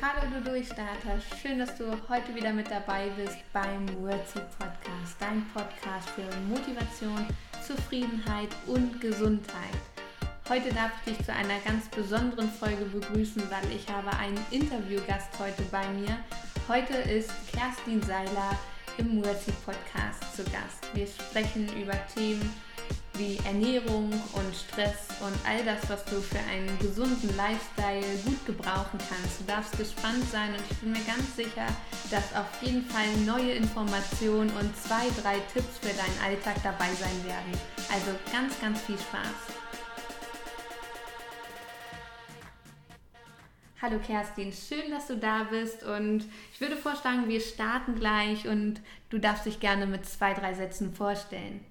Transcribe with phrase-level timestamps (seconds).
[0.00, 5.44] Hallo du Durchstarter, schön, dass du heute wieder mit dabei bist beim Wordseed Podcast, dein
[5.52, 7.26] Podcast für Motivation,
[7.66, 9.82] Zufriedenheit und Gesundheit.
[10.48, 15.36] Heute darf ich dich zu einer ganz besonderen Folge begrüßen, weil ich habe einen Interviewgast
[15.40, 16.16] heute bei mir.
[16.68, 18.56] Heute ist Kerstin Seiler
[18.98, 20.86] im Wordseed Podcast zu Gast.
[20.94, 22.54] Wir sprechen über Themen
[23.18, 28.98] wie Ernährung und Stress und all das, was du für einen gesunden Lifestyle gut gebrauchen
[29.08, 29.40] kannst.
[29.40, 31.66] Du darfst gespannt sein und ich bin mir ganz sicher,
[32.10, 37.24] dass auf jeden Fall neue Informationen und zwei, drei Tipps für deinen Alltag dabei sein
[37.24, 37.52] werden.
[37.92, 39.58] Also ganz, ganz viel Spaß.
[43.82, 48.80] Hallo Kerstin, schön, dass du da bist und ich würde vorschlagen, wir starten gleich und
[49.10, 51.64] du darfst dich gerne mit zwei, drei Sätzen vorstellen.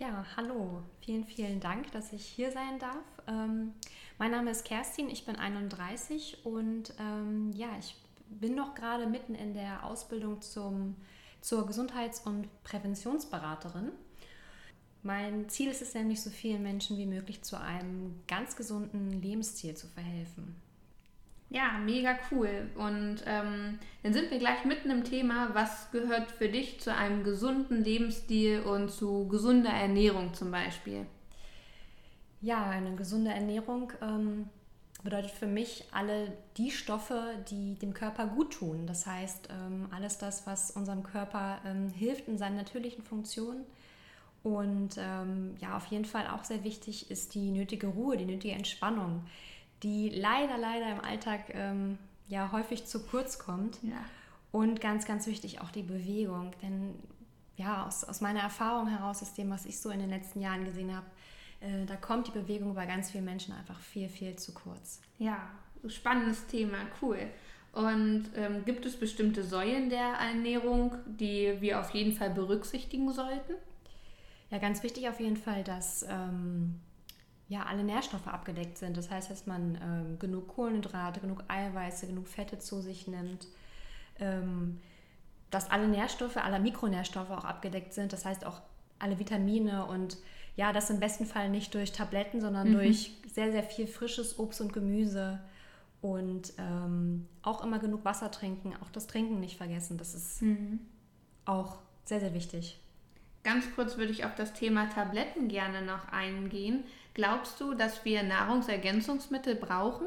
[0.00, 0.84] Ja, hallo.
[1.00, 3.02] Vielen, vielen Dank, dass ich hier sein darf.
[3.26, 3.74] Ähm,
[4.16, 7.96] mein Name ist Kerstin, ich bin 31 und ähm, ja, ich
[8.28, 10.94] bin noch gerade mitten in der Ausbildung zum,
[11.40, 13.90] zur Gesundheits- und Präventionsberaterin.
[15.02, 19.76] Mein Ziel ist es nämlich, so vielen Menschen wie möglich zu einem ganz gesunden Lebensstil
[19.76, 20.54] zu verhelfen.
[21.50, 22.68] Ja, mega cool.
[22.76, 27.24] Und ähm, dann sind wir gleich mitten im Thema, was gehört für dich zu einem
[27.24, 31.06] gesunden Lebensstil und zu gesunder Ernährung zum Beispiel?
[32.42, 34.48] Ja, eine gesunde Ernährung ähm,
[35.02, 38.86] bedeutet für mich alle die Stoffe, die dem Körper gut tun.
[38.86, 43.64] Das heißt, ähm, alles das, was unserem Körper ähm, hilft in seinen natürlichen Funktionen.
[44.42, 48.54] Und ähm, ja, auf jeden Fall auch sehr wichtig ist die nötige Ruhe, die nötige
[48.54, 49.24] Entspannung
[49.82, 51.98] die leider, leider im Alltag ähm,
[52.28, 53.78] ja häufig zu kurz kommt.
[53.82, 54.04] Ja.
[54.50, 56.52] Und ganz, ganz wichtig auch die Bewegung.
[56.62, 56.94] Denn
[57.56, 60.64] ja, aus, aus meiner Erfahrung heraus, aus dem, was ich so in den letzten Jahren
[60.64, 61.06] gesehen habe,
[61.60, 65.00] äh, da kommt die Bewegung bei ganz vielen Menschen einfach viel, viel zu kurz.
[65.18, 65.50] Ja,
[65.86, 67.18] spannendes Thema, cool.
[67.72, 73.54] Und ähm, gibt es bestimmte Säulen der Ernährung, die wir auf jeden Fall berücksichtigen sollten?
[74.50, 76.80] Ja, ganz wichtig auf jeden Fall, dass ähm,
[77.48, 78.96] ja, alle Nährstoffe abgedeckt sind.
[78.96, 83.46] Das heißt, dass man ähm, genug Kohlenhydrate, genug Eiweiße, genug Fette zu sich nimmt.
[84.20, 84.78] Ähm,
[85.50, 88.12] dass alle Nährstoffe, alle Mikronährstoffe auch abgedeckt sind.
[88.12, 88.60] Das heißt auch
[88.98, 90.18] alle Vitamine und
[90.56, 92.74] ja, das im besten Fall nicht durch Tabletten, sondern mhm.
[92.74, 95.40] durch sehr, sehr viel frisches Obst und Gemüse
[96.02, 99.96] und ähm, auch immer genug Wasser trinken, auch das Trinken nicht vergessen.
[99.98, 100.80] Das ist mhm.
[101.44, 102.80] auch sehr, sehr wichtig.
[103.44, 106.84] Ganz kurz würde ich auf das Thema Tabletten gerne noch eingehen.
[107.14, 110.06] Glaubst du, dass wir Nahrungsergänzungsmittel brauchen?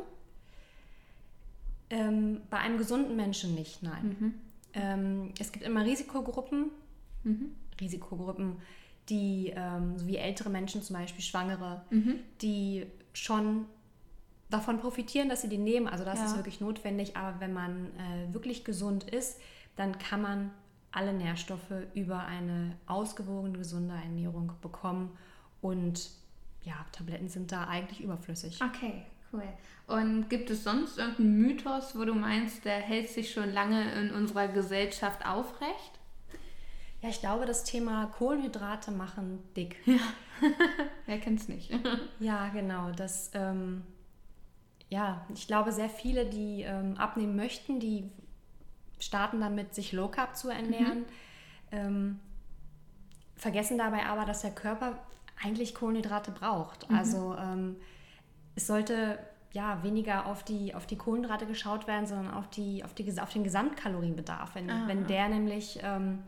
[1.89, 4.15] Ähm, bei einem gesunden Menschen nicht, nein.
[4.19, 4.33] Mhm.
[4.73, 6.71] Ähm, es gibt immer Risikogruppen,
[7.23, 7.55] mhm.
[7.79, 8.57] Risikogruppen,
[9.09, 12.19] die, ähm, so wie ältere Menschen, zum Beispiel Schwangere, mhm.
[12.41, 13.65] die schon
[14.49, 15.87] davon profitieren, dass sie die nehmen.
[15.87, 16.25] Also das ja.
[16.25, 17.17] ist wirklich notwendig.
[17.17, 19.39] Aber wenn man äh, wirklich gesund ist,
[19.75, 20.51] dann kann man
[20.91, 25.17] alle Nährstoffe über eine ausgewogene, gesunde Ernährung bekommen.
[25.61, 26.09] Und
[26.63, 28.59] ja, Tabletten sind da eigentlich überflüssig.
[28.61, 29.43] Okay, cool.
[29.87, 34.11] Und gibt es sonst irgendeinen Mythos, wo du meinst, der hält sich schon lange in
[34.11, 35.99] unserer Gesellschaft aufrecht?
[37.01, 39.75] Ja, ich glaube, das Thema Kohlenhydrate machen dick.
[39.85, 39.99] Ja,
[41.07, 41.71] wer kennt es nicht?
[42.19, 42.91] ja, genau.
[42.91, 43.83] Das, ähm,
[44.89, 48.11] ja, ich glaube, sehr viele, die ähm, abnehmen möchten, die
[49.01, 51.05] starten damit, sich Low Carb zu ernähren, mhm.
[51.71, 52.19] ähm,
[53.35, 54.99] vergessen dabei aber, dass der Körper
[55.43, 56.89] eigentlich Kohlenhydrate braucht.
[56.89, 56.95] Mhm.
[56.95, 57.75] Also ähm,
[58.55, 59.17] es sollte
[59.53, 63.33] ja weniger auf die, auf die Kohlenhydrate geschaut werden, sondern auf, die, auf, die, auf
[63.33, 64.55] den Gesamtkalorienbedarf.
[64.55, 64.83] Wenn, ah.
[64.87, 66.19] wenn der nämlich ähm,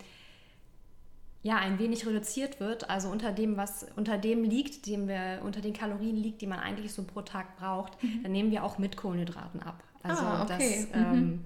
[1.41, 5.61] ja, ein wenig reduziert wird, also unter dem, was unter dem liegt, dem wir, unter
[5.61, 8.23] den Kalorien liegt, die man eigentlich so pro Tag braucht, mhm.
[8.23, 9.83] dann nehmen wir auch mit Kohlenhydraten ab.
[10.01, 10.87] Also ah, okay.
[10.91, 11.45] das, mhm.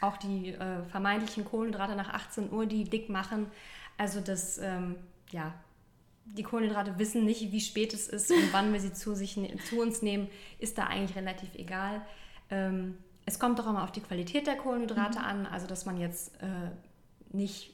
[0.00, 3.46] Auch die äh, vermeintlichen Kohlenhydrate nach 18 Uhr, die dick machen.
[3.96, 4.96] Also das, ähm,
[5.30, 5.54] ja,
[6.24, 9.56] die Kohlenhydrate wissen nicht, wie spät es ist und wann wir sie zu, sich, ne-,
[9.68, 10.28] zu uns nehmen,
[10.58, 12.02] ist da eigentlich relativ egal.
[12.50, 15.24] Ähm, es kommt doch immer auf die Qualität der Kohlenhydrate mhm.
[15.24, 16.70] an, also dass man jetzt äh,
[17.34, 17.72] nicht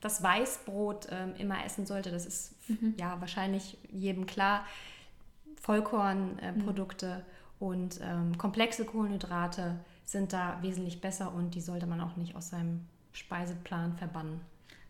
[0.00, 2.94] das Weißbrot äh, immer essen sollte, das ist mhm.
[2.98, 4.64] ja wahrscheinlich jedem klar.
[5.60, 7.24] Vollkornprodukte
[7.60, 7.66] mhm.
[7.66, 12.50] und ähm, komplexe Kohlenhydrate sind da wesentlich besser und die sollte man auch nicht aus
[12.50, 14.40] seinem Speiseplan verbannen.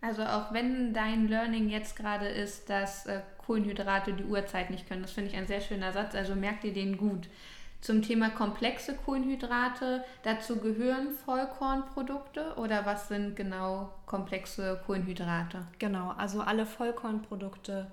[0.01, 5.03] Also auch wenn dein Learning jetzt gerade ist, dass äh, Kohlenhydrate die Uhrzeit nicht können,
[5.03, 7.29] das finde ich ein sehr schöner Satz, also merkt ihr den gut.
[7.81, 15.67] Zum Thema komplexe Kohlenhydrate, dazu gehören Vollkornprodukte oder was sind genau komplexe Kohlenhydrate?
[15.79, 17.91] Genau, also alle Vollkornprodukte,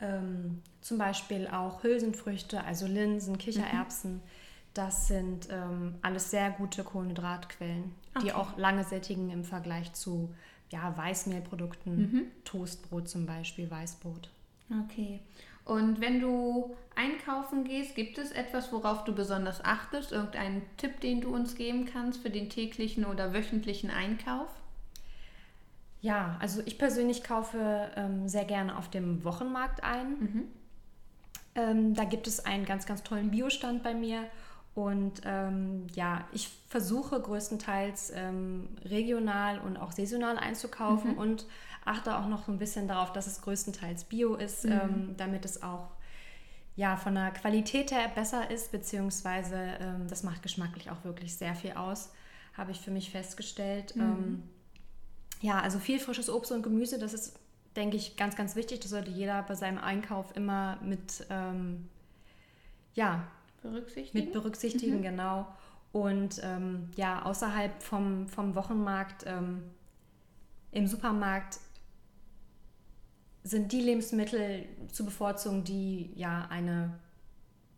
[0.00, 4.43] ähm, zum Beispiel auch Hülsenfrüchte, also Linsen, Kichererbsen, mhm
[4.74, 8.24] Das sind ähm, alles sehr gute Kohlenhydratquellen, okay.
[8.26, 10.34] die auch lange sättigen im Vergleich zu
[10.70, 12.22] ja, Weißmehlprodukten, mhm.
[12.44, 14.28] Toastbrot zum Beispiel, Weißbrot.
[14.84, 15.20] Okay.
[15.64, 20.12] Und wenn du einkaufen gehst, gibt es etwas, worauf du besonders achtest?
[20.12, 24.48] Irgendeinen Tipp, den du uns geben kannst für den täglichen oder wöchentlichen Einkauf?
[26.02, 30.10] Ja, also ich persönlich kaufe ähm, sehr gerne auf dem Wochenmarkt ein.
[30.20, 30.44] Mhm.
[31.54, 34.24] Ähm, da gibt es einen ganz, ganz tollen Biostand bei mir.
[34.74, 41.18] Und ähm, ja, ich versuche größtenteils ähm, regional und auch saisonal einzukaufen mhm.
[41.18, 41.46] und
[41.84, 44.72] achte auch noch so ein bisschen darauf, dass es größtenteils bio ist, mhm.
[44.72, 45.90] ähm, damit es auch
[46.76, 51.54] ja, von der Qualität her besser ist, beziehungsweise ähm, das macht geschmacklich auch wirklich sehr
[51.54, 52.10] viel aus,
[52.56, 53.94] habe ich für mich festgestellt.
[53.94, 54.02] Mhm.
[54.02, 54.42] Ähm,
[55.40, 57.38] ja, also viel frisches Obst und Gemüse, das ist,
[57.76, 58.80] denke ich, ganz, ganz wichtig.
[58.80, 61.88] Das sollte jeder bei seinem Einkauf immer mit, ähm,
[62.94, 63.24] ja,
[63.64, 64.24] berücksichtigen.
[64.24, 65.02] Mit berücksichtigen, mhm.
[65.02, 65.46] genau.
[65.92, 69.62] Und ähm, ja, außerhalb vom, vom Wochenmarkt, ähm,
[70.70, 71.60] im Supermarkt
[73.44, 76.98] sind die Lebensmittel zu bevorzugen, die ja eine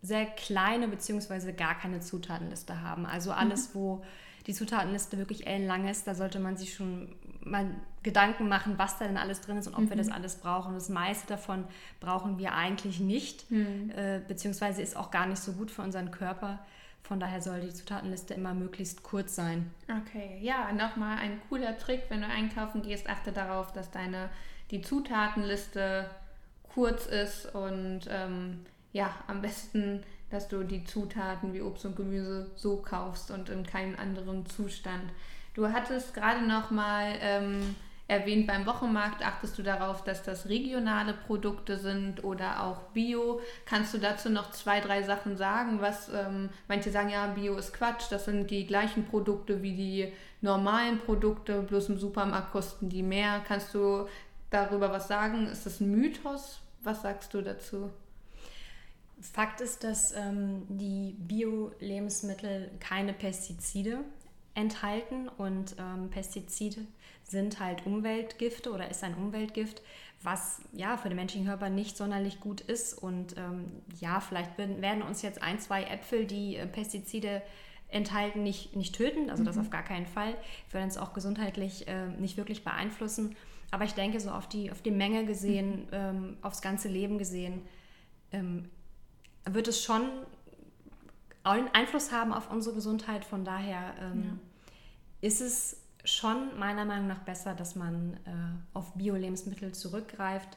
[0.01, 1.53] sehr kleine bzw.
[1.53, 3.05] gar keine Zutatenliste haben.
[3.07, 3.75] Also alles, mhm.
[3.75, 4.05] wo
[4.47, 7.67] die Zutatenliste wirklich ellenlang ist, da sollte man sich schon mal
[8.03, 9.91] Gedanken machen, was da denn alles drin ist und ob mhm.
[9.91, 10.13] wir das mhm.
[10.13, 10.75] alles brauchen.
[10.75, 11.65] Das meiste davon
[12.01, 13.91] brauchen wir eigentlich nicht, mhm.
[13.97, 16.59] äh, beziehungsweise ist auch gar nicht so gut für unseren Körper.
[17.03, 19.71] Von daher soll die Zutatenliste immer möglichst kurz sein.
[19.89, 24.29] Okay, ja, nochmal ein cooler Trick, wenn du einkaufen gehst, achte darauf, dass deine
[24.73, 26.11] die Zutatenliste
[26.75, 32.51] kurz ist und ähm, ja, am besten, dass du die Zutaten wie Obst und Gemüse
[32.57, 35.13] so kaufst und in keinem anderen Zustand.
[35.57, 37.75] Du hattest gerade noch mal ähm,
[38.09, 43.41] erwähnt, beim Wochenmarkt achtest du darauf, dass das regionale Produkte sind oder auch Bio.
[43.65, 45.81] Kannst du dazu noch zwei, drei Sachen sagen?
[45.81, 50.13] Was ähm, manche sagen, ja, Bio ist Quatsch, das sind die gleichen Produkte wie die
[50.43, 53.43] normalen Produkte, bloß im Supermarkt kosten die mehr.
[53.49, 54.07] Kannst du
[54.51, 55.47] darüber was sagen?
[55.47, 56.61] Ist das ein Mythos?
[56.83, 57.89] Was sagst du dazu?
[59.23, 64.01] Fakt ist, dass ähm, die Bio-Lebensmittel keine Pestizide
[64.57, 66.87] enthalten und ähm, Pestizide
[67.23, 69.83] sind halt Umweltgifte oder ist ein Umweltgift,
[70.23, 72.95] was ja für den menschlichen Körper nicht sonderlich gut ist.
[72.95, 73.71] Und ähm,
[74.01, 77.43] ja, vielleicht werden uns jetzt ein, zwei Äpfel, die äh, Pestizide
[77.89, 79.47] enthalten, nicht, nicht töten, also mhm.
[79.47, 80.35] das auf gar keinen Fall.
[80.71, 83.37] Wir werden es auch gesundheitlich äh, nicht wirklich beeinflussen.
[83.71, 85.89] Aber ich denke, so auf die, auf die Menge gesehen, mhm.
[85.93, 87.63] ähm, aufs ganze Leben gesehen,
[88.33, 88.71] ähm,
[89.45, 90.09] wird es schon
[91.45, 93.25] einen Einfluss haben auf unsere Gesundheit.
[93.25, 94.41] Von daher ähm.
[95.27, 100.57] Ist es schon meiner Meinung nach besser, dass man äh, auf Bio-Lebensmittel zurückgreift.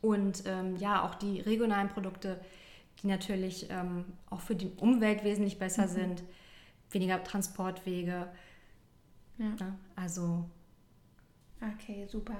[0.00, 2.40] Und ähm, ja, auch die regionalen Produkte,
[3.02, 5.90] die natürlich ähm, auch für die Umwelt wesentlich besser mhm.
[5.90, 6.22] sind,
[6.90, 8.28] weniger Transportwege.
[9.38, 9.54] Ja.
[9.96, 10.48] Also
[11.62, 12.36] Okay, super.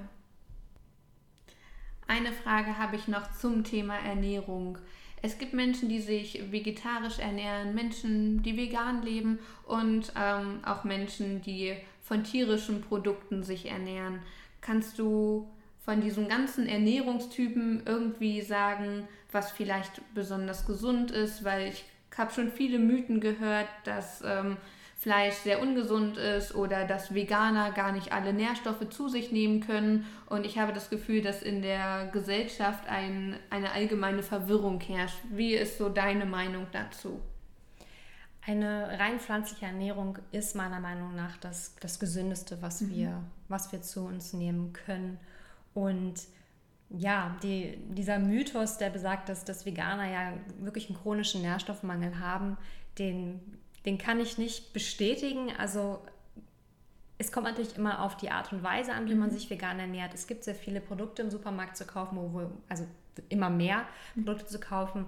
[2.07, 4.79] Eine Frage habe ich noch zum Thema Ernährung.
[5.23, 11.43] Es gibt Menschen, die sich vegetarisch ernähren, Menschen, die vegan leben und ähm, auch Menschen,
[11.43, 14.21] die von tierischen Produkten sich ernähren.
[14.61, 15.49] Kannst du
[15.85, 21.45] von diesen ganzen Ernährungstypen irgendwie sagen, was vielleicht besonders gesund ist?
[21.45, 21.85] Weil ich
[22.17, 24.57] habe schon viele Mythen gehört, dass ähm,
[25.01, 30.05] Fleisch sehr ungesund ist oder dass Veganer gar nicht alle Nährstoffe zu sich nehmen können.
[30.27, 35.17] Und ich habe das Gefühl, dass in der Gesellschaft ein, eine allgemeine Verwirrung herrscht.
[35.31, 37.19] Wie ist so deine Meinung dazu?
[38.47, 42.91] Eine rein pflanzliche Ernährung ist meiner Meinung nach das, das Gesündeste, was, mhm.
[42.91, 45.19] wir, was wir zu uns nehmen können.
[45.73, 46.17] Und
[46.91, 52.59] ja, die, dieser Mythos, der besagt, dass, dass Veganer ja wirklich einen chronischen Nährstoffmangel haben,
[52.99, 53.41] den
[53.85, 55.51] den kann ich nicht bestätigen.
[55.59, 56.01] Also
[57.19, 59.35] es kommt natürlich immer auf die Art und Weise an, wie man mhm.
[59.35, 60.15] sich vegan ernährt.
[60.15, 62.87] Es gibt sehr viele Produkte im Supermarkt zu kaufen, wo, also
[63.29, 65.07] immer mehr Produkte zu kaufen,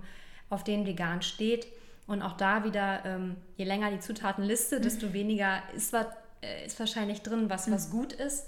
[0.51, 1.67] auf denen vegan steht.
[2.07, 4.83] Und auch da wieder, ähm, je länger die Zutatenliste, mhm.
[4.83, 7.93] desto weniger ist, äh, ist wahrscheinlich drin, was, was mhm.
[7.93, 8.47] gut ist.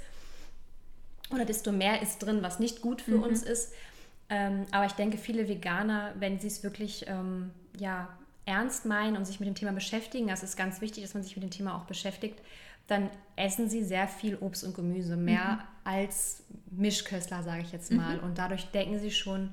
[1.30, 3.22] Oder desto mehr ist drin, was nicht gut für mhm.
[3.22, 3.72] uns ist.
[4.28, 8.08] Ähm, aber ich denke, viele Veganer, wenn sie es wirklich ähm, ja,
[8.46, 11.36] ernst meinen und sich mit dem Thema beschäftigen, das ist ganz wichtig, dass man sich
[11.36, 12.40] mit dem Thema auch beschäftigt,
[12.86, 15.58] dann essen sie sehr viel Obst und Gemüse, mehr mhm.
[15.84, 18.18] als Mischköstler, sage ich jetzt mal.
[18.18, 18.24] Mhm.
[18.24, 19.50] Und dadurch decken sie schon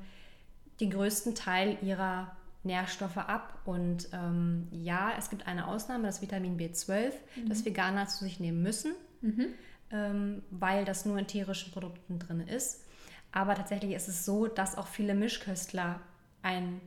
[0.82, 3.60] den größten Teil ihrer Nährstoffe ab.
[3.66, 7.50] Und ähm, ja, es gibt eine Ausnahme, das Vitamin B12, mhm.
[7.50, 9.48] das Veganer zu sich nehmen müssen, mhm.
[9.92, 12.86] ähm, weil das nur in tierischen Produkten drin ist.
[13.32, 16.02] Aber tatsächlich ist es so, dass auch viele Mischköstler
[16.42, 16.82] ein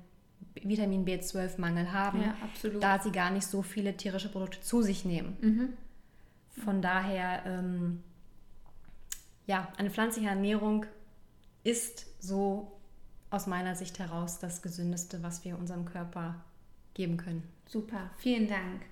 [0.54, 2.34] Vitamin B12-Mangel haben, Ja,
[2.80, 5.36] da sie gar nicht so viele tierische Produkte zu sich nehmen.
[5.40, 6.62] Mhm.
[6.62, 8.02] Von daher, ähm,
[9.46, 10.86] ja, eine pflanzliche Ernährung
[11.64, 12.72] ist so
[13.30, 16.36] aus meiner Sicht heraus das Gesündeste, was wir unserem Körper
[16.94, 17.42] geben können.
[17.66, 18.82] Super, vielen Dank.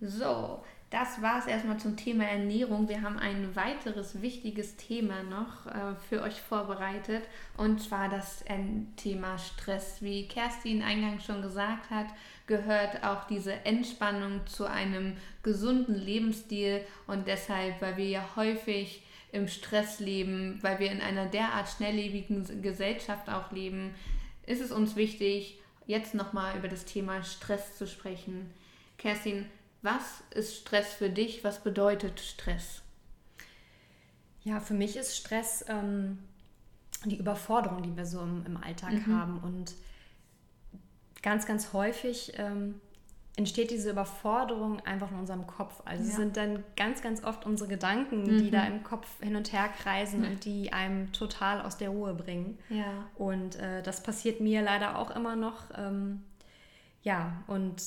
[0.00, 2.88] So, das war es erstmal zum Thema Ernährung.
[2.88, 7.24] Wir haben ein weiteres wichtiges Thema noch äh, für euch vorbereitet
[7.56, 8.44] und zwar das
[8.96, 10.00] Thema Stress.
[10.00, 12.06] Wie Kerstin eingangs schon gesagt hat,
[12.46, 19.02] gehört auch diese Entspannung zu einem gesunden Lebensstil und deshalb, weil wir ja häufig
[19.32, 23.92] im Stress leben, weil wir in einer derart schnelllebigen Gesellschaft auch leben,
[24.46, 28.50] ist es uns wichtig, jetzt nochmal über das Thema Stress zu sprechen.
[28.98, 29.46] Kerstin,
[29.86, 31.44] was ist Stress für dich?
[31.44, 32.82] Was bedeutet Stress?
[34.42, 36.18] Ja, für mich ist Stress ähm,
[37.04, 39.16] die Überforderung, die wir so im, im Alltag mhm.
[39.16, 39.38] haben.
[39.38, 39.74] Und
[41.22, 42.80] ganz, ganz häufig ähm,
[43.36, 45.82] entsteht diese Überforderung einfach in unserem Kopf.
[45.84, 46.10] Also ja.
[46.10, 48.38] es sind dann ganz, ganz oft unsere Gedanken, mhm.
[48.38, 50.30] die da im Kopf hin und her kreisen ja.
[50.30, 52.58] und die einem total aus der Ruhe bringen.
[52.70, 53.08] Ja.
[53.14, 55.64] Und äh, das passiert mir leider auch immer noch.
[55.76, 56.22] Ähm,
[57.02, 57.82] ja, und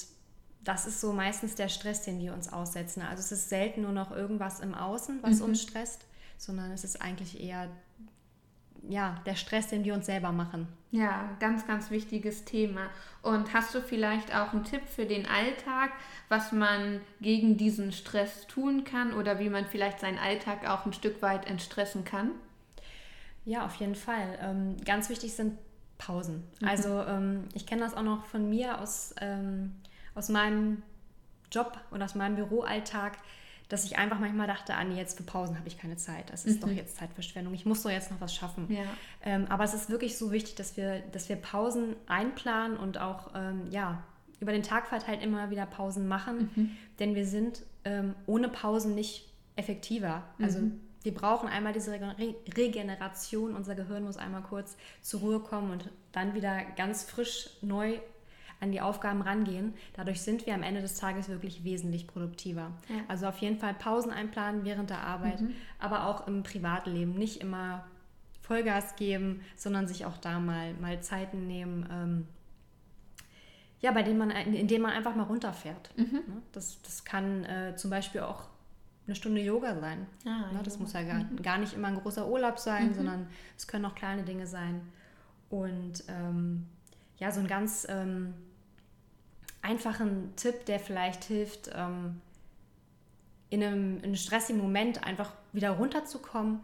[0.63, 3.01] das ist so meistens der Stress, den wir uns aussetzen.
[3.01, 5.45] Also es ist selten nur noch irgendwas im Außen, was mhm.
[5.45, 6.05] uns stresst,
[6.37, 7.69] sondern es ist eigentlich eher
[8.87, 10.67] ja, der Stress, den wir uns selber machen.
[10.91, 12.89] Ja, ganz, ganz wichtiges Thema.
[13.21, 15.91] Und hast du vielleicht auch einen Tipp für den Alltag,
[16.29, 20.93] was man gegen diesen Stress tun kann oder wie man vielleicht seinen Alltag auch ein
[20.93, 22.31] Stück weit entstressen kann?
[23.45, 24.39] Ja, auf jeden Fall.
[24.41, 25.57] Ähm, ganz wichtig sind
[25.97, 26.43] Pausen.
[26.59, 26.67] Mhm.
[26.67, 29.75] Also ähm, ich kenne das auch noch von mir aus, ähm,
[30.19, 30.83] aus meinem
[31.51, 33.17] Job und aus meinem Büroalltag
[33.69, 36.31] dass ich einfach manchmal dachte, ah nee, jetzt für Pausen habe ich keine Zeit.
[36.31, 36.61] Das ist mhm.
[36.61, 37.53] doch jetzt Zeitverschwendung.
[37.53, 38.65] Ich muss doch jetzt noch was schaffen.
[38.69, 38.81] Ja.
[39.23, 43.29] Ähm, aber es ist wirklich so wichtig, dass wir, dass wir Pausen einplanen und auch
[43.35, 44.03] ähm, ja,
[44.39, 46.49] über den Tag verteilt immer wieder Pausen machen.
[46.55, 46.71] Mhm.
[46.97, 50.23] Denn wir sind ähm, ohne Pausen nicht effektiver.
[50.41, 50.79] Also mhm.
[51.03, 53.53] wir brauchen einmal diese Re Regeneration.
[53.53, 57.99] Unser Gehirn muss einmal kurz zur Ruhe kommen und dann wieder ganz frisch neu
[58.59, 59.73] an die Aufgaben rangehen.
[59.93, 62.71] Dadurch sind wir am Ende des Tages wirklich wesentlich produktiver.
[62.89, 62.95] Ja.
[63.07, 65.53] Also auf jeden Fall Pausen einplanen während der Arbeit, mhm.
[65.79, 67.13] aber auch im Privatleben.
[67.13, 67.85] Nicht immer
[68.41, 72.27] Vollgas geben, sondern sich auch da mal, mal Zeiten nehmen, ähm,
[73.81, 75.91] ja, bei denen man, in denen man einfach mal runterfährt.
[75.95, 76.13] Mhm.
[76.13, 76.41] Ne?
[76.51, 78.49] Das, das kann äh, zum Beispiel auch
[79.07, 80.05] eine Stunde Yoga sein.
[80.25, 80.59] Ah, ne?
[80.63, 80.83] Das Yoga.
[80.83, 81.41] muss ja gar, mhm.
[81.41, 82.93] gar nicht immer ein großer Urlaub sein, mhm.
[82.95, 84.81] sondern es können auch kleine Dinge sein.
[85.49, 86.67] Und ähm,
[87.17, 88.33] ja, so ein ganz ähm,
[89.61, 92.21] einfachen Tipp, der vielleicht hilft, ähm,
[93.49, 96.59] in, einem, in einem stressigen Moment einfach wieder runterzukommen,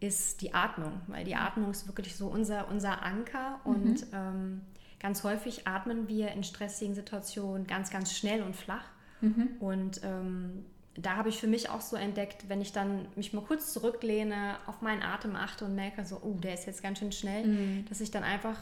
[0.00, 1.00] ist die Atmung.
[1.06, 3.70] Weil die Atmung ist wirklich so unser, unser Anker mhm.
[3.70, 4.60] und ähm,
[4.98, 8.84] ganz häufig atmen wir in stressigen Situationen ganz, ganz schnell und flach.
[9.20, 9.48] Mhm.
[9.60, 10.64] Und ähm,
[10.94, 14.56] da habe ich für mich auch so entdeckt, wenn ich dann mich mal kurz zurücklehne,
[14.66, 17.84] auf meinen Atem achte und merke so, oh, der ist jetzt ganz schön schnell, mhm.
[17.88, 18.56] dass ich dann einfach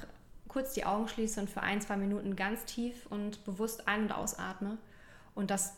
[0.49, 4.13] kurz die Augen schließe und für ein, zwei Minuten ganz tief und bewusst ein- und
[4.13, 4.79] ausatme.
[5.35, 5.77] Und das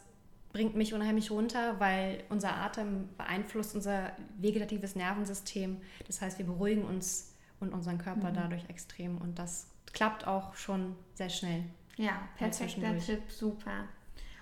[0.52, 5.80] bringt mich unheimlich runter, weil unser Atem beeinflusst unser vegetatives Nervensystem.
[6.06, 8.34] Das heißt, wir beruhigen uns und unseren Körper mhm.
[8.34, 9.18] dadurch extrem.
[9.18, 11.64] Und das klappt auch schon sehr schnell.
[11.96, 13.84] Ja, perfekter Tipp, super.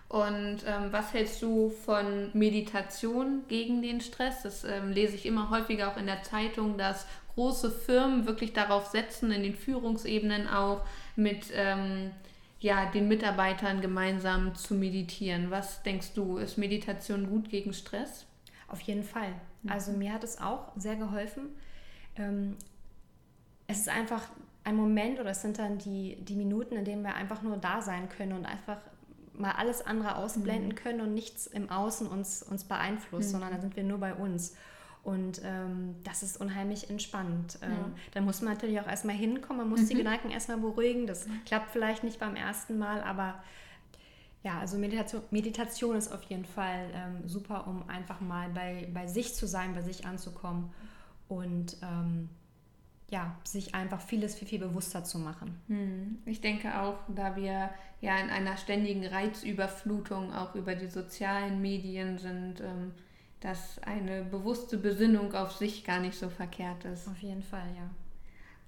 [0.09, 4.43] Und ähm, was hältst du von Meditation gegen den Stress?
[4.43, 8.87] Das ähm, lese ich immer häufiger auch in der Zeitung, dass große Firmen wirklich darauf
[8.87, 10.81] setzen, in den Führungsebenen auch
[11.15, 12.11] mit ähm,
[12.61, 15.51] ja, den Mitarbeitern gemeinsam zu meditieren.
[15.51, 18.27] Was denkst du, ist Meditation gut gegen Stress?
[18.67, 19.33] Auf jeden Fall.
[19.63, 19.71] Mhm.
[19.71, 21.51] Also mir hat es auch sehr geholfen.
[22.17, 22.57] Ähm,
[23.67, 24.23] es ist einfach
[24.65, 27.81] ein Moment oder es sind dann die, die Minuten, in denen wir einfach nur da
[27.83, 28.79] sein können und einfach
[29.39, 30.75] mal alles andere ausblenden mhm.
[30.75, 33.33] können und nichts im Außen uns, uns beeinflusst, mhm.
[33.33, 34.55] sondern da sind wir nur bei uns.
[35.05, 37.59] Und ähm, das ist unheimlich entspannend.
[37.63, 37.91] Ähm, ja.
[38.13, 39.89] Da muss man natürlich auch erstmal hinkommen, man muss mhm.
[39.89, 41.07] die Gedanken erstmal beruhigen.
[41.07, 43.43] Das klappt vielleicht nicht beim ersten Mal, aber
[44.43, 49.07] ja, also Meditation, Meditation ist auf jeden Fall ähm, super, um einfach mal bei, bei
[49.07, 50.73] sich zu sein, bei sich anzukommen
[51.29, 52.29] und ähm,
[53.11, 55.59] ja, sich einfach vieles viel, viel bewusster zu machen.
[55.69, 56.19] Hm.
[56.27, 62.19] Ich denke auch, da wir ja in einer ständigen Reizüberflutung auch über die sozialen Medien
[62.19, 62.93] sind, ähm,
[63.41, 67.09] dass eine bewusste Besinnung auf sich gar nicht so verkehrt ist.
[67.09, 67.91] Auf jeden Fall, ja.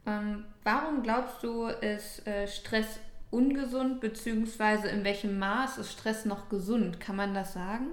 [0.07, 6.49] Ähm, warum glaubst du, ist äh, Stress ungesund, beziehungsweise in welchem Maß ist Stress noch
[6.49, 6.99] gesund?
[6.99, 7.89] Kann man das sagen?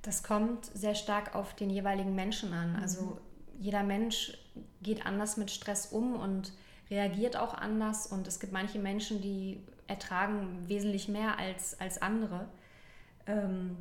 [0.00, 2.72] Das kommt sehr stark auf den jeweiligen Menschen an.
[2.72, 2.82] Mhm.
[2.82, 3.18] Also
[3.58, 4.38] jeder Mensch
[4.82, 6.52] geht anders mit Stress um und
[6.90, 12.48] reagiert auch anders und es gibt manche Menschen, die ertragen wesentlich mehr als, als andere.
[13.26, 13.76] Ähm,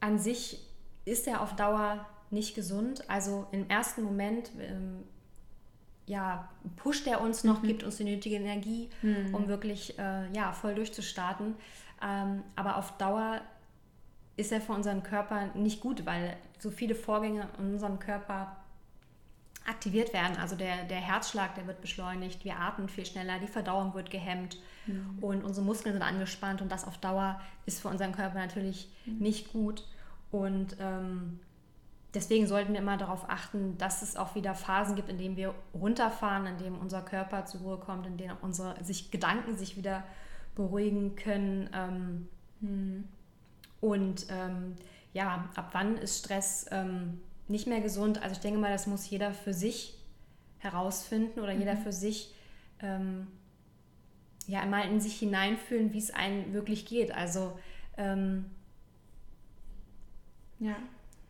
[0.00, 0.60] an sich
[1.04, 3.08] ist er auf Dauer nicht gesund.
[3.08, 5.04] Also im ersten Moment ähm,
[6.06, 7.68] ja, pusht er uns noch, mhm.
[7.68, 9.34] gibt uns die nötige Energie, mhm.
[9.34, 11.54] um wirklich äh, ja, voll durchzustarten.
[12.02, 13.40] Ähm, aber auf Dauer
[14.36, 18.56] ist er für unseren Körper nicht gut, weil so viele Vorgänge in unserem Körper
[19.66, 20.36] aktiviert werden.
[20.36, 24.58] Also der, der Herzschlag, der wird beschleunigt, wir atmen viel schneller, die Verdauung wird gehemmt
[24.86, 25.18] mhm.
[25.20, 29.18] und unsere Muskeln sind angespannt und das auf Dauer ist für unseren Körper natürlich mhm.
[29.18, 29.86] nicht gut.
[30.30, 31.40] Und ähm,
[32.12, 35.54] deswegen sollten wir immer darauf achten, dass es auch wieder Phasen gibt, in denen wir
[35.72, 40.04] runterfahren, in denen unser Körper zur Ruhe kommt, in denen unsere sich Gedanken sich wieder
[40.54, 41.70] beruhigen können.
[41.72, 42.28] Ähm,
[42.60, 43.04] hm.
[43.80, 44.76] und ähm,
[45.12, 48.22] ja, ab wann ist Stress ähm, nicht mehr gesund?
[48.22, 49.98] Also ich denke mal, das muss jeder für sich
[50.58, 51.60] herausfinden oder mhm.
[51.60, 52.34] jeder für sich
[52.80, 53.26] ähm,
[54.46, 57.12] ja einmal in sich hineinfühlen, wie es einem wirklich geht.
[57.12, 57.58] Also
[57.96, 58.46] ähm,
[60.58, 60.76] ja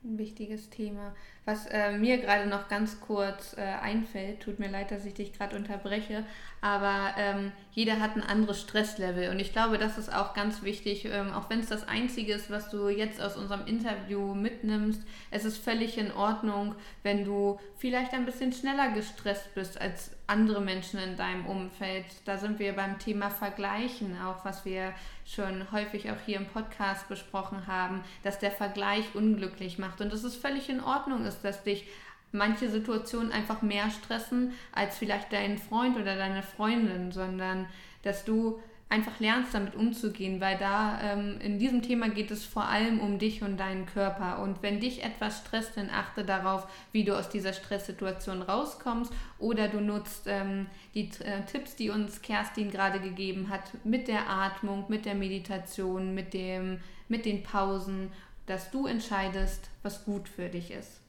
[0.04, 1.14] ein wichtiges Thema.
[1.46, 5.34] Was äh, mir gerade noch ganz kurz äh, einfällt, tut mir leid, dass ich dich
[5.34, 6.24] gerade unterbreche,
[6.62, 11.04] aber ähm, jeder hat ein anderes Stresslevel und ich glaube, das ist auch ganz wichtig,
[11.04, 15.02] ähm, auch wenn es das Einzige ist, was du jetzt aus unserem Interview mitnimmst.
[15.30, 20.62] Es ist völlig in Ordnung, wenn du vielleicht ein bisschen schneller gestresst bist als andere
[20.62, 22.06] Menschen in deinem Umfeld.
[22.24, 24.94] Da sind wir beim Thema Vergleichen, auch was wir
[25.26, 30.24] schon häufig auch hier im Podcast besprochen haben, dass der Vergleich unglücklich macht und dass
[30.24, 31.84] es völlig in Ordnung ist, dass dich
[32.32, 37.66] manche Situationen einfach mehr stressen als vielleicht dein Freund oder deine Freundin, sondern
[38.02, 38.60] dass du
[38.94, 43.18] einfach lernst, damit umzugehen, weil da ähm, in diesem Thema geht es vor allem um
[43.18, 44.40] dich und deinen Körper.
[44.40, 49.68] Und wenn dich etwas stresst, dann achte darauf, wie du aus dieser Stresssituation rauskommst oder
[49.68, 54.84] du nutzt ähm, die äh, Tipps, die uns Kerstin gerade gegeben hat, mit der Atmung,
[54.88, 58.12] mit der Meditation, mit, dem, mit den Pausen,
[58.46, 61.03] dass du entscheidest, was gut für dich ist.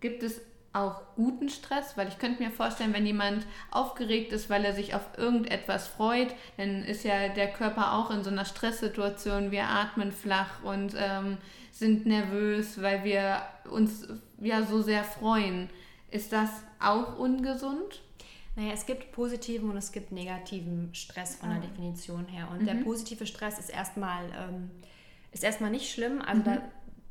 [0.00, 0.40] Gibt es
[0.76, 4.94] auch guten Stress, weil ich könnte mir vorstellen, wenn jemand aufgeregt ist, weil er sich
[4.94, 9.50] auf irgendetwas freut, dann ist ja der Körper auch in so einer Stresssituation.
[9.50, 11.38] Wir atmen flach und ähm,
[11.72, 14.06] sind nervös, weil wir uns
[14.40, 15.70] ja so sehr freuen.
[16.10, 18.02] Ist das auch ungesund?
[18.54, 21.62] Naja, es gibt positiven und es gibt negativen Stress von der ah.
[21.62, 22.48] Definition her.
[22.50, 22.66] Und mhm.
[22.66, 24.70] der positive Stress ist erstmal, ähm,
[25.32, 26.22] ist erstmal nicht schlimm.
[26.22, 26.44] Also mhm.
[26.44, 26.62] da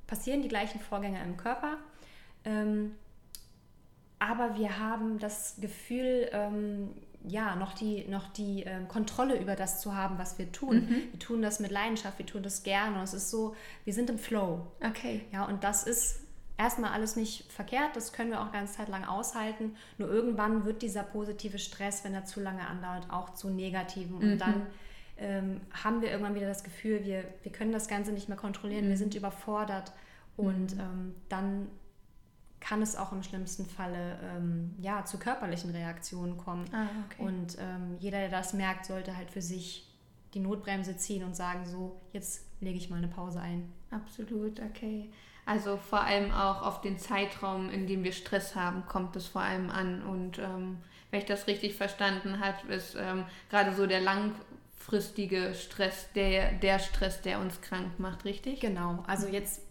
[0.07, 1.77] passieren die gleichen Vorgänge im Körper.
[2.45, 2.93] Ähm,
[4.19, 6.91] aber wir haben das Gefühl, ähm,
[7.27, 10.87] ja, noch die, noch die ähm, Kontrolle über das zu haben, was wir tun.
[10.87, 11.11] Mhm.
[11.11, 12.97] Wir tun das mit Leidenschaft, wir tun das gerne.
[12.97, 14.67] Und es ist so, wir sind im Flow.
[14.81, 15.25] Okay.
[15.31, 16.21] Ja, und das ist
[16.57, 19.75] erstmal alles nicht verkehrt, das können wir auch ganz Zeit lang aushalten.
[19.97, 24.15] Nur irgendwann wird dieser positive Stress, wenn er zu lange andauert, auch zu negativen.
[24.15, 24.37] Und mhm.
[24.37, 24.67] dann
[25.17, 28.85] ähm, haben wir irgendwann wieder das Gefühl, wir, wir können das Ganze nicht mehr kontrollieren,
[28.85, 28.89] mhm.
[28.89, 29.91] wir sind überfordert.
[30.37, 30.79] Und mhm.
[30.79, 31.67] ähm, dann
[32.67, 36.65] kann es auch im schlimmsten Falle ähm, ja, zu körperlichen Reaktionen kommen.
[36.73, 37.21] Ah, okay.
[37.21, 39.87] Und ähm, jeder, der das merkt, sollte halt für sich
[40.33, 43.71] die Notbremse ziehen und sagen, so, jetzt lege ich mal eine Pause ein.
[43.91, 45.11] Absolut, okay.
[45.45, 49.41] Also vor allem auch auf den Zeitraum, in dem wir Stress haben, kommt es vor
[49.41, 50.01] allem an.
[50.01, 50.79] Und ähm,
[51.11, 56.79] wenn ich das richtig verstanden habe, ist ähm, gerade so der langfristige Stress der, der
[56.79, 58.59] Stress, der uns krank macht, richtig?
[58.59, 59.03] Genau.
[59.05, 59.61] Also jetzt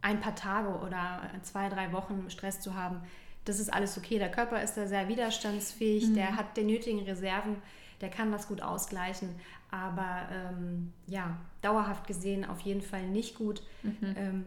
[0.00, 3.02] ein paar Tage oder zwei, drei Wochen Stress zu haben,
[3.44, 4.18] das ist alles okay.
[4.18, 6.14] Der Körper ist da sehr widerstandsfähig, mhm.
[6.14, 7.56] der hat die nötigen Reserven,
[8.00, 9.30] der kann das gut ausgleichen.
[9.70, 13.62] Aber ähm, ja, dauerhaft gesehen auf jeden Fall nicht gut.
[13.82, 14.14] Mhm.
[14.16, 14.44] Ähm,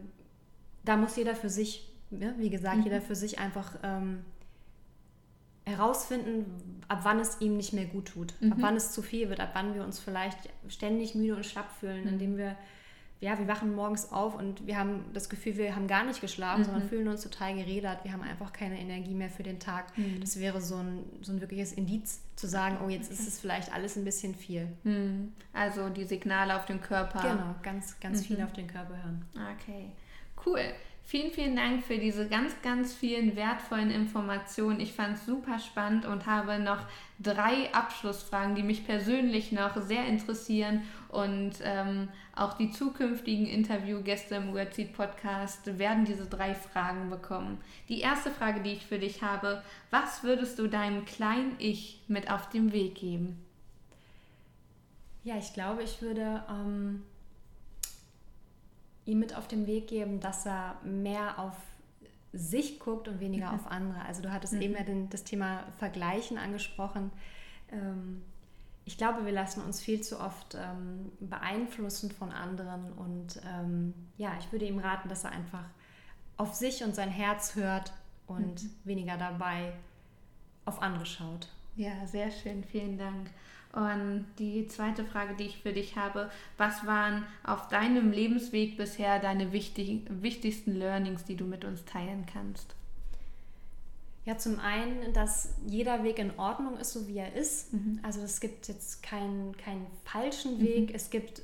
[0.84, 2.84] da muss jeder für sich, ja, wie gesagt, mhm.
[2.84, 4.24] jeder für sich einfach ähm,
[5.64, 8.62] herausfinden, ab wann es ihm nicht mehr gut tut, ab mhm.
[8.62, 12.02] wann es zu viel wird, ab wann wir uns vielleicht ständig müde und schlapp fühlen,
[12.02, 12.08] mhm.
[12.08, 12.56] indem wir
[13.22, 16.62] ja, wir wachen morgens auf und wir haben das Gefühl, wir haben gar nicht geschlafen,
[16.62, 16.64] mhm.
[16.64, 18.02] sondern fühlen uns total gerädert.
[18.02, 19.96] Wir haben einfach keine Energie mehr für den Tag.
[19.96, 20.20] Mhm.
[20.20, 23.20] Das wäre so ein, so ein wirkliches Indiz zu sagen, oh, jetzt okay.
[23.20, 24.66] ist es vielleicht alles ein bisschen viel.
[24.82, 25.32] Mhm.
[25.52, 27.22] Also die Signale auf den Körper.
[27.22, 28.44] Genau, ganz, ganz viel mhm.
[28.44, 29.24] auf den Körper hören.
[29.54, 29.92] Okay,
[30.44, 30.60] cool.
[31.04, 34.80] Vielen, vielen Dank für diese ganz, ganz vielen wertvollen Informationen.
[34.80, 36.86] Ich fand es super spannend und habe noch
[37.18, 40.82] drei Abschlussfragen, die mich persönlich noch sehr interessieren.
[41.08, 47.60] Und ähm, auch die zukünftigen Interviewgäste im Wordseed Podcast werden diese drei Fragen bekommen.
[47.90, 52.30] Die erste Frage, die ich für dich habe, was würdest du deinem kleinen Ich mit
[52.30, 53.44] auf den Weg geben?
[55.24, 57.02] Ja, ich glaube, ich würde ähm,
[59.04, 61.56] ihm mit auf den Weg geben, dass er mehr auf
[62.32, 63.54] sich guckt und weniger Mhm.
[63.58, 64.02] auf andere.
[64.06, 64.62] Also du hattest Mhm.
[64.62, 67.10] eben ja den, das Thema Vergleichen angesprochen.
[67.70, 68.22] Ähm,
[68.84, 74.32] ich glaube, wir lassen uns viel zu oft ähm, beeinflussen von anderen und ähm, ja,
[74.40, 75.64] ich würde ihm raten, dass er einfach
[76.36, 77.92] auf sich und sein Herz hört
[78.26, 78.70] und Mhm.
[78.84, 79.74] weniger dabei
[80.64, 81.48] auf andere schaut.
[81.76, 83.30] Ja, sehr schön, vielen Dank.
[83.72, 89.18] Und die zweite Frage, die ich für dich habe, was waren auf deinem Lebensweg bisher
[89.18, 92.74] deine wichtig, wichtigsten Learnings, die du mit uns teilen kannst?
[94.24, 97.72] Ja, zum einen, dass jeder Weg in Ordnung ist, so wie er ist.
[97.72, 97.98] Mhm.
[98.02, 101.42] Also es gibt jetzt keinen, keinen falschen Weg, es gibt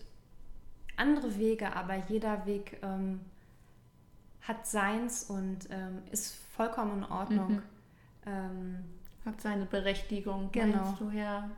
[0.96, 3.20] andere Wege, aber jeder Weg ähm,
[4.42, 7.52] hat seins und ähm, ist vollkommen in Ordnung.
[7.52, 7.62] Mhm.
[8.26, 8.84] Ähm,
[9.24, 10.76] Hat seine Berechtigung, Genau.
[10.84, 11.50] meinst du, ja.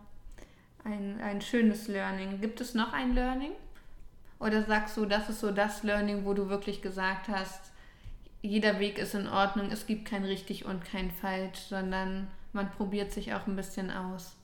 [0.85, 2.41] Ein, ein schönes Learning.
[2.41, 3.53] Gibt es noch ein Learning?
[4.39, 7.71] Oder sagst du, das ist so das Learning, wo du wirklich gesagt hast,
[8.43, 13.13] jeder Weg ist in Ordnung, es gibt kein richtig und kein falsch, sondern man probiert
[13.13, 14.35] sich auch ein bisschen aus.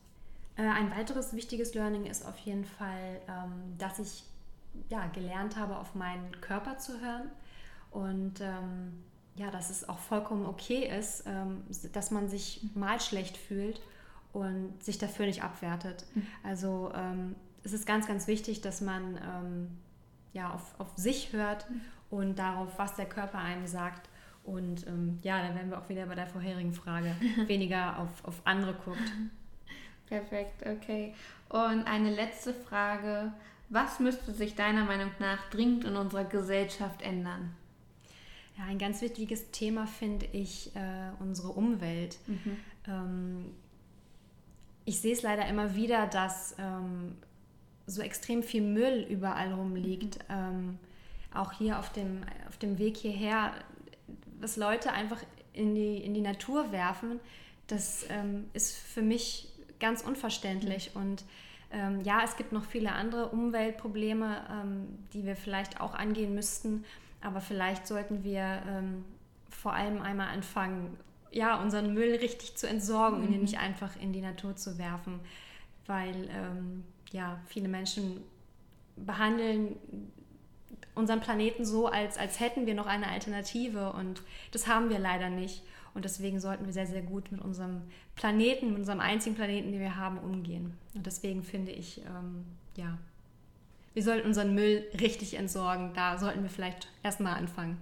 [0.57, 4.25] Äh, Ein weiteres wichtiges Learning ist auf jeden Fall, ähm, dass ich
[4.91, 7.31] ja, gelernt habe, auf meinen Körper zu hören
[7.91, 9.03] und ähm,
[9.37, 13.81] ja, dass es auch vollkommen okay ist, ähm, dass man sich mal schlecht fühlt
[14.33, 16.05] und sich dafür nicht abwertet.
[16.15, 16.27] Mhm.
[16.43, 19.69] Also ähm, es ist ganz, ganz wichtig, dass man ähm,
[20.33, 21.67] ja, auf, auf sich hört
[22.11, 24.09] und darauf, was der Körper einem sagt.
[24.45, 27.15] Und ähm, ja, dann wären wir auch wieder bei der vorherigen Frage,
[27.47, 29.13] weniger auf, auf andere guckt.
[30.07, 31.15] Perfekt, okay.
[31.49, 33.33] Und eine letzte Frage.
[33.69, 37.53] Was müsste sich deiner Meinung nach dringend in unserer Gesellschaft ändern?
[38.57, 42.19] Ja, ein ganz wichtiges Thema finde ich äh, unsere Umwelt.
[42.29, 42.57] Mhm.
[42.87, 43.45] Ähm,
[44.87, 47.17] ich sehe es leider immer wieder, dass ähm,
[47.87, 50.19] so extrem viel Müll überall rumliegt.
[50.31, 50.79] Ähm,
[51.35, 53.53] auch hier auf dem, auf dem Weg hierher,
[54.41, 55.23] was Leute einfach
[55.53, 57.21] in die, in die Natur werfen,
[57.67, 59.49] das ähm, ist für mich
[59.81, 60.93] ganz unverständlich.
[60.95, 61.25] Und
[61.73, 66.85] ähm, ja, es gibt noch viele andere Umweltprobleme, ähm, die wir vielleicht auch angehen müssten.
[67.21, 69.05] Aber vielleicht sollten wir ähm,
[69.51, 70.97] vor allem einmal anfangen,
[71.31, 73.43] ja, unseren Müll richtig zu entsorgen und ihn Mhm.
[73.43, 75.21] nicht einfach in die Natur zu werfen.
[75.87, 78.23] Weil ähm, ja, viele Menschen
[78.97, 79.77] behandeln
[80.95, 85.29] unseren Planeten so, als, als hätten wir noch eine Alternative und das haben wir leider
[85.29, 85.63] nicht.
[85.95, 87.83] Und deswegen sollten wir sehr, sehr gut mit unserem
[88.17, 90.75] Planeten, mit unserem einzigen Planeten, den wir haben, umgehen.
[90.95, 92.45] Und deswegen finde ich, ähm,
[92.77, 92.99] ja,
[93.95, 95.93] wir sollten unseren Müll richtig entsorgen.
[95.95, 97.79] Da sollten wir vielleicht erstmal anfangen.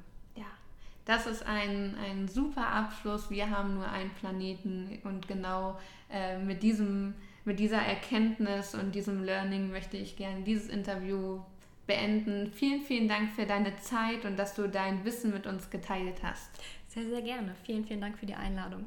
[1.04, 3.30] Das ist ein, ein super Abschluss.
[3.30, 5.78] Wir haben nur einen Planeten und genau
[6.10, 7.14] äh, mit, diesem,
[7.44, 11.40] mit dieser Erkenntnis und diesem Learning möchte ich gerne dieses Interview
[11.86, 12.50] beenden.
[12.52, 16.50] Vielen, vielen Dank für deine Zeit und dass du dein Wissen mit uns geteilt hast.
[16.88, 17.54] Sehr, sehr gerne.
[17.64, 18.84] Vielen, vielen Dank für die Einladung.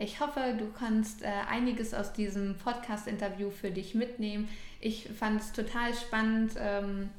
[0.00, 4.48] Ich hoffe, du kannst äh, einiges aus diesem Podcast-Interview für dich mitnehmen.
[4.80, 7.10] Ich fand es total spannend, ähm,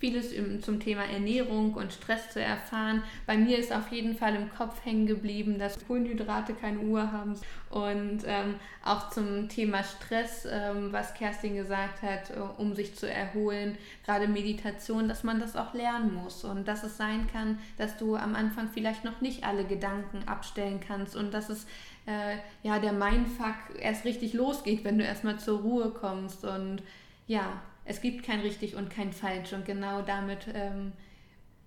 [0.00, 0.32] vieles
[0.62, 3.02] zum Thema Ernährung und Stress zu erfahren.
[3.26, 7.34] Bei mir ist auf jeden Fall im Kopf hängen geblieben, dass Kohlenhydrate keine Uhr haben.
[7.68, 13.08] Und ähm, auch zum Thema Stress, ähm, was Kerstin gesagt hat, äh, um sich zu
[13.08, 17.98] erholen, gerade Meditation, dass man das auch lernen muss und dass es sein kann, dass
[17.98, 21.66] du am Anfang vielleicht noch nicht alle Gedanken abstellen kannst und dass es
[22.06, 26.82] äh, ja der Mindfuck erst richtig losgeht, wenn du erstmal zur Ruhe kommst und
[27.26, 30.92] ja, es gibt kein richtig und kein falsch und genau damit ähm,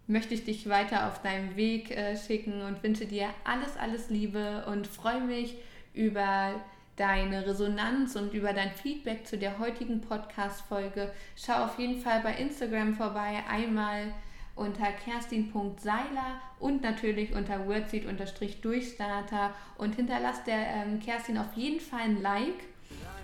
[0.08, 4.66] möchte ich dich weiter auf deinem Weg äh, schicken und wünsche dir alles, alles Liebe
[4.68, 5.56] und freue mich
[5.94, 6.54] über
[6.96, 11.12] deine Resonanz und über dein Feedback zu der heutigen Podcast-Folge.
[11.36, 14.14] Schau auf jeden Fall bei Instagram vorbei, einmal
[14.56, 22.22] unter kerstin.seiler und natürlich unter wordseed-durchstarter und hinterlass der ähm, Kerstin auf jeden Fall ein
[22.22, 22.73] Like.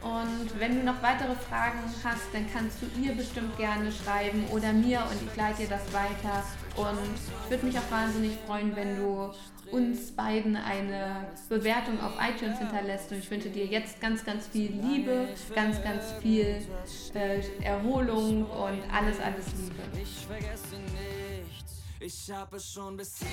[0.02, 4.72] Und wenn du noch weitere Fragen hast, dann kannst du ihr bestimmt gerne schreiben oder
[4.72, 6.44] mir und ich leite dir das weiter.
[6.78, 9.30] Und ich würde mich auch wahnsinnig freuen, wenn du
[9.72, 13.12] uns beiden eine Bewertung auf iTunes hinterlässt.
[13.12, 16.66] Und ich wünsche dir jetzt ganz, ganz viel Liebe, ganz, ganz viel
[17.14, 20.02] äh, Erholung und alles, alles Liebe.
[20.02, 23.28] Ich vergesse nichts, ich hab es schon bis hier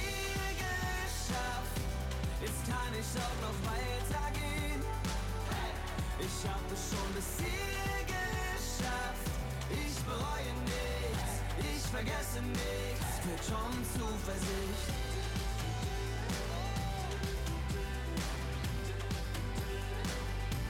[0.58, 1.80] geschafft.
[2.42, 4.45] Jetzt kann ich auch noch weitergehen.
[6.18, 9.30] Ich hab es schon bis hier geschafft.
[9.70, 13.06] Ich bereue nichts, ich vergesse nichts.
[13.22, 14.88] Führt schon Zuversicht.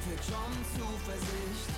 [0.03, 1.69] Führt schon Zuversicht.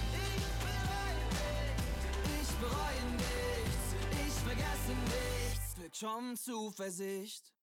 [2.40, 3.87] Ich bereue nichts,
[4.26, 5.74] ich vergesse nichts.
[5.74, 7.57] Führt schon Zuversicht.